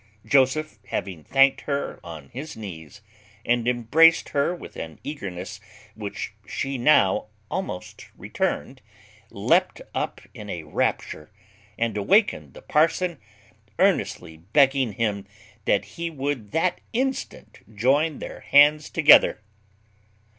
[0.25, 3.01] Joseph, having thanked her on his knees,
[3.45, 5.59] and embraced her with an eagerness
[5.93, 8.81] which she now almost returned,
[9.29, 11.29] leapt up in a rapture,
[11.77, 13.19] and awakened the parson,
[13.77, 15.27] earnestly begging him
[15.65, 19.43] "that he would that instant join their hands together."